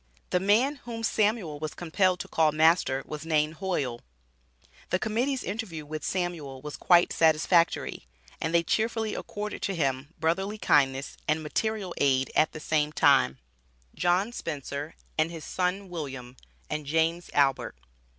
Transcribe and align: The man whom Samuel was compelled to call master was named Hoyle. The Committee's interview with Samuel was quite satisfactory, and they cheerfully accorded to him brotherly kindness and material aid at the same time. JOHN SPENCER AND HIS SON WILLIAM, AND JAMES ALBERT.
The 0.31 0.39
man 0.39 0.77
whom 0.77 1.03
Samuel 1.03 1.59
was 1.59 1.75
compelled 1.75 2.19
to 2.21 2.27
call 2.27 2.51
master 2.51 3.03
was 3.05 3.23
named 3.23 3.57
Hoyle. 3.57 4.01
The 4.89 4.97
Committee's 4.97 5.43
interview 5.43 5.85
with 5.85 6.03
Samuel 6.03 6.59
was 6.59 6.75
quite 6.75 7.13
satisfactory, 7.13 8.07
and 8.41 8.51
they 8.51 8.63
cheerfully 8.63 9.13
accorded 9.13 9.61
to 9.61 9.75
him 9.75 10.15
brotherly 10.19 10.57
kindness 10.57 11.17
and 11.27 11.43
material 11.43 11.93
aid 11.99 12.31
at 12.35 12.51
the 12.51 12.59
same 12.59 12.91
time. 12.91 13.37
JOHN 13.93 14.31
SPENCER 14.31 14.95
AND 15.19 15.29
HIS 15.29 15.45
SON 15.45 15.87
WILLIAM, 15.87 16.35
AND 16.67 16.87
JAMES 16.87 17.29
ALBERT. 17.35 17.75